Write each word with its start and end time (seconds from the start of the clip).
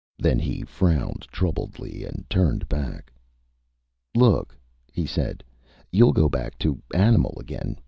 Then 0.17 0.39
he 0.39 0.63
frowned 0.63 1.27
troubledly 1.31 2.03
and 2.05 2.27
turned 2.27 2.67
back. 2.67 3.13
"Look," 4.15 4.57
he 4.91 5.05
said, 5.05 5.43
"you'll 5.91 6.11
go 6.11 6.27
back 6.27 6.57
to 6.65 6.81
animal 6.91 7.37
again. 7.39 7.77